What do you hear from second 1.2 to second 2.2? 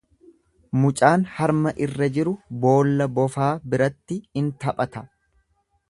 harma irra